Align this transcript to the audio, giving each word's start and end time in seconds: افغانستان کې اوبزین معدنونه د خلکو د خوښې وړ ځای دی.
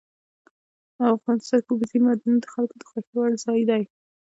افغانستان 1.15 1.59
کې 1.65 1.69
اوبزین 1.71 2.01
معدنونه 2.05 2.39
د 2.43 2.45
خلکو 2.53 2.75
د 2.79 2.83
خوښې 2.89 3.13
وړ 3.15 3.31
ځای 3.45 3.61
دی. 3.69 3.83